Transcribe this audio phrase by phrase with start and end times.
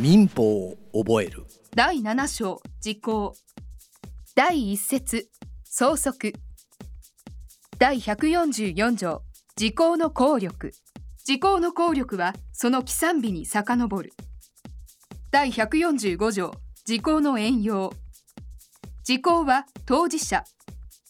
[0.00, 1.44] 民法を覚える。
[1.74, 3.34] 第7章時効。
[4.36, 5.28] 第1節
[5.64, 6.32] 相続。
[7.80, 9.22] 第144条
[9.56, 10.70] 時効の効力。
[11.24, 14.12] 時効の効力はその起算日に遡る。
[15.32, 16.52] 第145条
[16.84, 17.92] 時効の援用
[19.02, 20.44] 時効は当事者。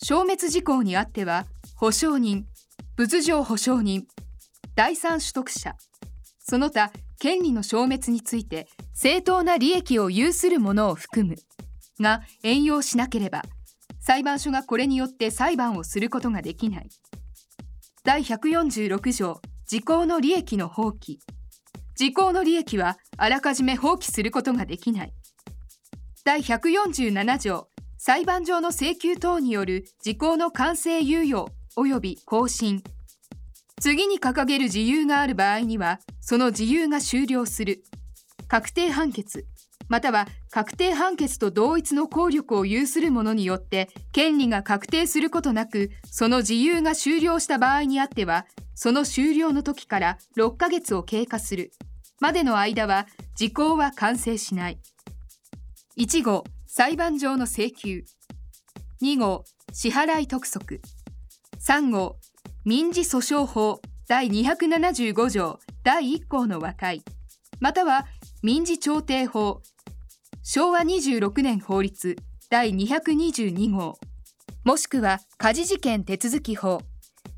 [0.00, 2.46] 消滅事項にあっては保証人。
[2.94, 4.06] 物上保証人。
[4.76, 5.74] 第三取得者。
[6.38, 11.36] その他権利の消滅について正当な利益を有するものを含む
[12.00, 13.42] が援用しなければ
[14.06, 16.88] 裁判所がこれによって裁判をすることができない。
[18.04, 21.16] 第146条時効の利益の放棄。
[21.96, 25.12] 時効の利益はあらかじめ放棄することができない。
[26.24, 27.66] 第147条
[27.98, 32.84] 裁判上の請求等による時効の完成猶予及び更新。
[33.80, 37.82] 次に掲げる自由がある場合にはその自由が終了する。
[38.48, 39.46] 確定判決。
[39.88, 51.72] または確定判決と同一の効力を有する者によって権利が確定することなくその自由が終了した場合にあってはその終了の時から6ヶ月を経過する。
[52.20, 54.78] までの間は時効は完成しない。
[55.98, 58.04] 1号裁判上の請求。
[59.02, 60.80] 2号支払い督促。
[61.58, 62.16] 3号
[62.68, 67.04] 民事訴訟法第275条第1項の和解。
[67.60, 68.06] または
[68.42, 69.62] 民事調停法
[70.42, 72.16] 昭和26年法律
[72.50, 74.00] 第222号。
[74.64, 76.80] もしくは家事事件手続法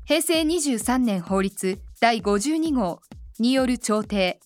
[0.03, 2.99] 平成23年法律第52号
[3.37, 4.39] による調停。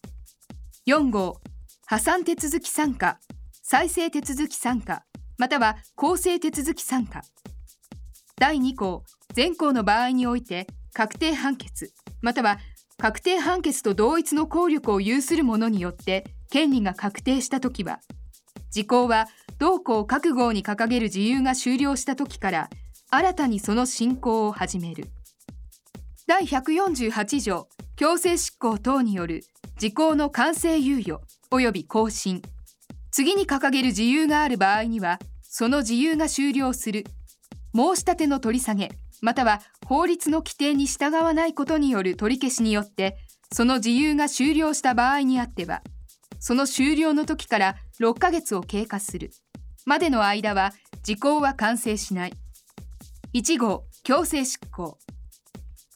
[0.86, 1.40] 4号
[1.86, 3.20] 破産手続参加
[3.62, 5.06] 再生手続参加
[5.38, 7.22] または公正手続参加。
[8.40, 9.04] 第2項
[9.34, 12.60] 全項の場合において確定判決または
[12.98, 18.00] 確定判決と同一の効力を有する者によって権利が確定したときは
[18.70, 19.28] 時効は
[19.60, 22.70] 同項各号に掲げる自由が終了したときから
[23.12, 25.06] 新たにその進行を始める。
[26.26, 29.44] 第148条強制執行等による
[29.78, 32.42] 時効の完成猶予及び更新。
[33.12, 37.06] 次に掲げる自由がある場合にはその自由が終了する。
[37.76, 38.92] 申し立ての取り下げ
[39.22, 43.18] または法律の規定に従わないことによる取り消しによって
[43.52, 45.82] その自由が終了した場合にあっては
[46.44, 49.32] その終了の時から6ヶ月を経過する。
[49.86, 52.34] までの間は時効は完成しない。
[53.34, 54.98] 1号強制執行。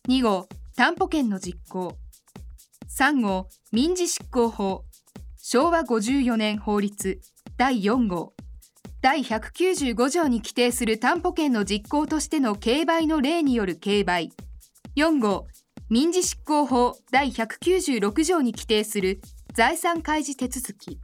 [0.07, 1.97] 2号担保権の実行。
[2.97, 4.85] 3号民事執行法。
[5.35, 7.19] 昭和54年法律。
[7.57, 8.33] 第4号
[9.01, 14.31] 第195条に規定する担保権の実行としての競売の例による競売。
[14.95, 15.47] 4号
[15.89, 16.97] 民事執行法。
[17.11, 19.21] 第196条に規定する。
[19.53, 20.99] 財産開示手続き。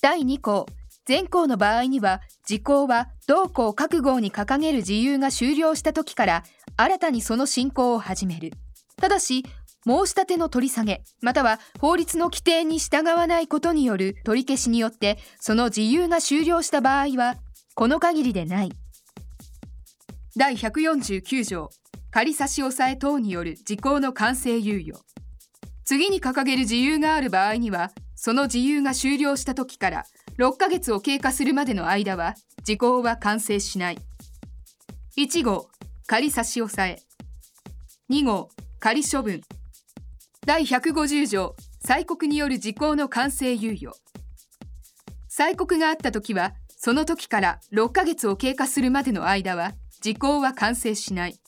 [0.00, 0.66] 第2項
[1.04, 6.44] 全項の場合には時効は同項各号に掲げる自由が終了した時から
[6.76, 8.52] 新たにその進行を始める。
[8.96, 9.44] ただし
[9.86, 17.36] 申し立ての取り下げまたは法律の規定に従わないことによる取り消しによってその自由が終了した場合は
[17.74, 18.72] この限りでない。
[20.36, 21.70] 第149条
[22.10, 24.94] 仮差し押さえ等による時効の完成猶予。
[25.84, 30.04] 次に掲げる自由がある場合にはその自由が終了した時から
[30.38, 33.98] 6ヶ月を経過するまでの間は時効は完成しない。
[35.18, 35.68] 1号
[36.06, 37.02] 仮差し押さえ。
[38.10, 38.48] 2号
[38.78, 39.40] 仮処分。
[40.44, 41.54] 第150条
[41.86, 43.92] 催告による時効の完成猶予。
[45.30, 51.38] 催告があった時はその時から6ヶ月を経過するまでの間は時効は完成しない。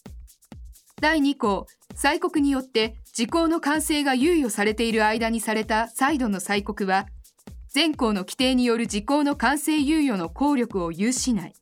[1.00, 1.66] 第2項
[1.96, 7.06] 催告によって時効の完成が猶予されている間にされた再度の催告は
[7.68, 11.54] 全項の規定による時効の完成猶予の効力を有しない。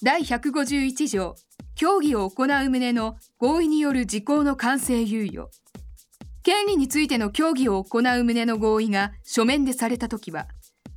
[0.00, 1.34] 第151条
[1.74, 5.50] 協議を行う旨の合意による時効の完成猶予。
[6.44, 10.46] 権利についての協議を行う旨の合意が書面でされたときは、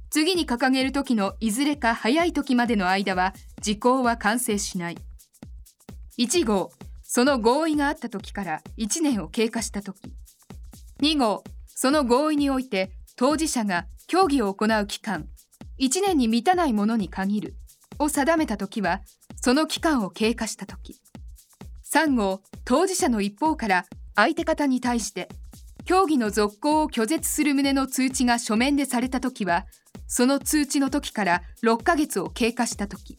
[0.09, 4.97] 次に掲げる時のいずれか早い時までの間は時効は完成しない。
[6.19, 10.11] 1号、その合意があった時から1年を経過した時。
[10.99, 15.29] 2号、その合意において当事者が協議を行う期間、
[15.79, 17.55] 1年に満たないものに限る
[17.99, 18.99] を定めた時は、
[19.39, 20.99] その期間を経過した時。
[21.89, 23.85] 3号、当事者の一方から
[24.17, 25.29] 相手方に対して
[25.85, 29.67] 協議の続行を拒絶する旨の通知が書面でされたときは
[30.07, 33.15] その通知の時から6ヶ月を経過したとき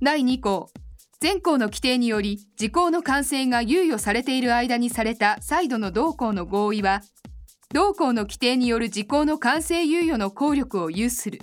[0.00, 0.70] 第2項
[1.20, 7.02] 全項の規定により時効の完成が猶予されている間にされた再度の同項の合意は
[7.74, 11.40] 同項の規定による時効の完成猶予の効力を有する。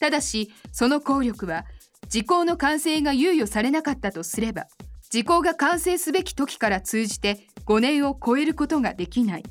[0.00, 1.64] ただしその効力は
[2.08, 4.66] 時効の完成が猶予されなかったとすれば
[5.10, 9.44] 時効が完成すべき時から通じて5年を超えることができない。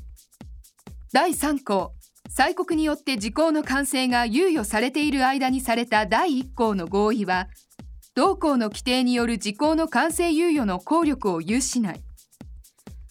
[1.12, 1.92] 第3項。
[2.28, 7.48] 催告によって時効の完成が猶予されている間にされた第1項の合意は
[8.14, 12.02] 同項の規定による時効の完成猶予の効力を有しない。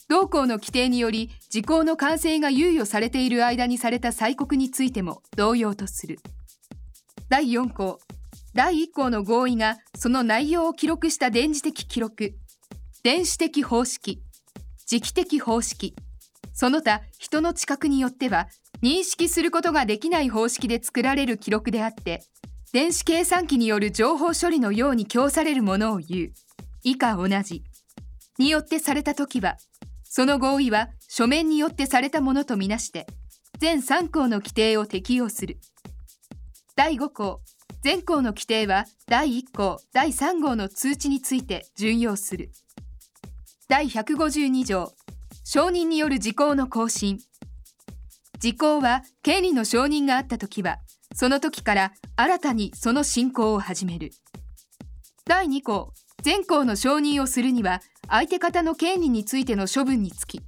[0.07, 6.19] 同項の規定により時効の完成が猶予されている間にされた催告についても同様とする。
[7.27, 7.99] 第4項。
[8.55, 12.35] 第1項の合意がその内容を記録した電磁的記録。
[13.03, 14.21] 電子的方式。
[14.87, 15.93] 時期的方式。
[16.53, 18.47] その他人の知覚によっては
[18.81, 22.23] 認識することができない方式で作られる記録であって
[22.71, 26.31] 電子計算機による情報処理のように供されるものを言う。
[26.81, 27.61] 以下同じ。
[28.39, 29.57] によってされた時は
[30.05, 33.05] その合意は書面によってされたものとみなして
[33.59, 35.57] 全3項の規定を適用する。
[36.77, 37.41] 第5項。
[37.85, 42.49] 全項の規定は第1項第3号の通知について準用する。
[43.67, 44.91] 第152条
[45.43, 47.19] 承認による時効の更新。
[48.39, 50.79] 時効は権利の承認があった時は
[51.13, 54.09] その時から新たにその進行を始める。
[55.25, 55.93] 第2項
[56.23, 60.41] 全項の承認をするには相手方の権利についての処分につき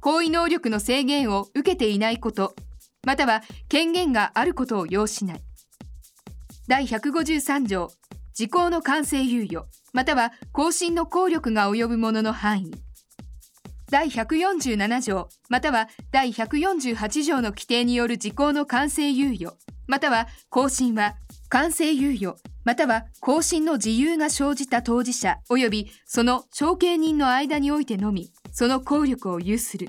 [0.00, 2.56] 行為能力の制限を受けていないこと
[3.06, 5.42] または権限があることを要しない。
[6.68, 7.90] 第153条
[8.34, 12.72] 時効の完成猶予または更新の効力が及ぶものの範囲。
[13.90, 19.52] 第147条または第148条の規定による時効の完成猶予
[19.86, 21.16] または更新は
[21.50, 22.34] 完成猶予
[22.64, 29.88] または更新の自由が生じた当事者及びその承継人の間においてのみその効力を有する。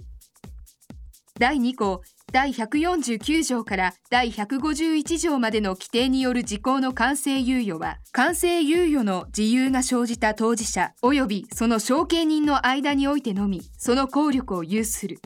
[1.39, 2.01] 第2項
[2.33, 15.19] 第149条から第151条までの規定による時効の完成猶予は完成猶予の自由が生じた当事者及びその承継人の間においてのみその効力を有する。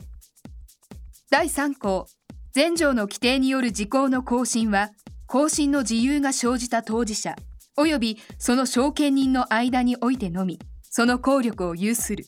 [1.30, 2.06] 第3項
[2.54, 4.90] 前条の規定による時効の更新は
[5.26, 7.36] 更新の自由が生じた当事者
[7.78, 12.26] 及びその承継人の間においてのみその効力を有する。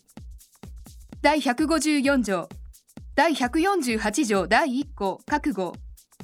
[1.21, 2.49] 第154条
[3.15, 5.75] 第148条第1項各号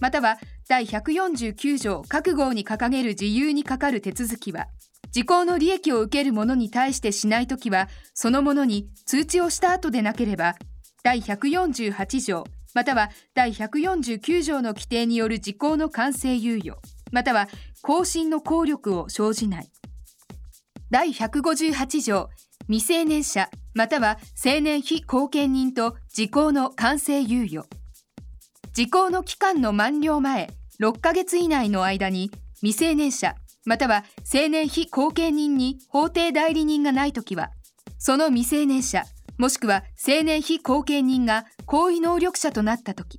[0.01, 0.39] または
[0.69, 4.69] 第149条各号に掲げる自由にかかる手続きは
[5.11, 10.55] 時効の利益を受ける者に対してしないときはその者に通知をした後でなければ
[11.03, 12.45] 第148条
[12.75, 16.77] または第149条の規定による時効の完成猶予
[17.13, 17.49] または
[17.83, 19.71] 更新の効力を生じない。
[20.91, 22.31] 第158条
[22.69, 27.67] 未成年者または成年非後見人と時効の完成猶予。
[28.73, 30.51] 時効の期間の満了前
[30.81, 32.31] 6ヶ月以内の間に
[32.61, 33.35] 未成年者
[33.67, 37.51] または成年非後見人に法定代理人がないときは
[37.99, 39.05] その未成年者
[39.39, 43.19] もしくは成年非後見人が行為能力者となったとき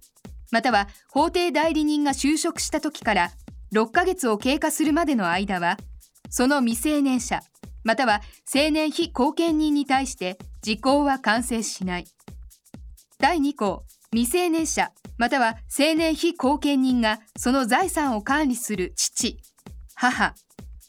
[0.51, 3.31] または法定代理人が就職したときから
[3.73, 5.77] 6ヶ月を経過するまでの間は
[6.29, 7.41] その未成年者
[7.87, 12.05] または成年非後見人に対して時効は完成しない。
[13.17, 19.39] 第2項未成年者または成年非後見人がその財産を管理する父
[19.95, 20.35] 母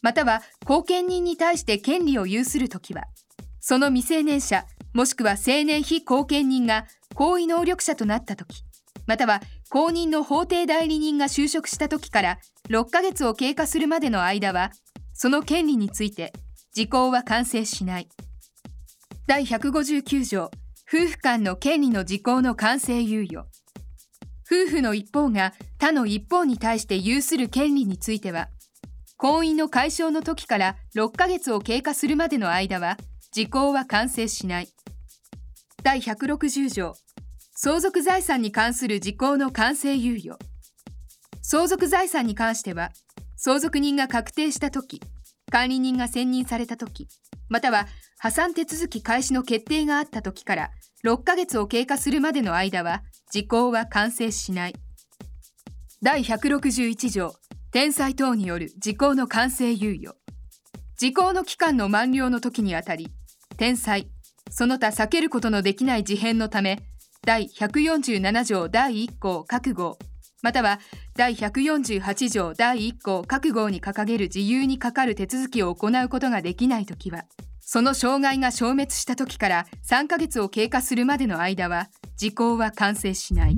[0.02, 3.04] または後見人に対して権利を有するときは
[3.61, 8.64] その未成年者もしくは成年非後見人が行為能力者となったとき
[9.06, 12.38] または公認の法定代理人が就職したときから
[12.70, 14.72] 6ヶ月を経過するまでの間は
[15.14, 16.32] その権利について
[16.78, 18.08] 時効は完成しない。
[19.26, 20.52] 第159条
[20.88, 23.40] 夫婦間の権利の時効の完成猶予。
[24.47, 28.49] 夫婦の一方が他の一方に対して有する権利については
[29.16, 32.97] 婚姻の解消の時から6ヶ月を経過するまでの間は
[33.32, 34.68] 時効は完成しない。
[35.82, 36.94] 第160条
[37.56, 40.38] 相続財産に関する時効の完成猶予。
[41.42, 42.92] 相続財産に関しては
[43.37, 45.02] 相続人が確定した時
[45.50, 47.08] 管理人が選任された時
[47.48, 47.86] または
[48.18, 50.70] 破産手続き開始の決定があった時から
[51.04, 54.74] 6ヶ月を経過するまでの間は時効は完成しない。
[56.02, 57.34] 第161条
[57.70, 60.14] 天災等による時効の完成猶予。
[60.96, 63.08] 時効の期間の満了の時にあたり
[63.56, 64.08] 天災
[64.50, 66.80] その他避けることのできない事変のため
[67.24, 69.98] 第147条第1項各号
[70.42, 70.78] または
[71.16, 77.25] 第148条第1項各号に掲げる自由にかかる手続きを行うことができないときは、
[77.61, 83.57] その障害が消滅したときから3ヶ月を経過するまでの間は、時効は完成しない。